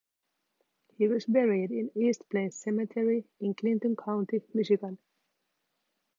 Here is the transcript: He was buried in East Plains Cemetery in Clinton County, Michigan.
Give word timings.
He 0.97 1.07
was 1.07 1.27
buried 1.27 1.69
in 1.69 1.91
East 1.93 2.27
Plains 2.31 2.55
Cemetery 2.55 3.23
in 3.39 3.53
Clinton 3.53 3.95
County, 3.95 4.41
Michigan. 4.51 4.97